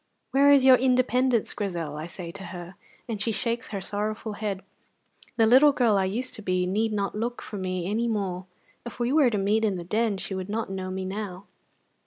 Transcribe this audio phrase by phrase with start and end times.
[0.31, 2.73] 'Where is your independence, Grizel?' I say to her,
[3.07, 4.63] and she shakes her sorrowful head.
[5.37, 8.47] The little girl I used to be need not look for me any more;
[8.83, 11.45] if we were to meet in the Den she would not know me now."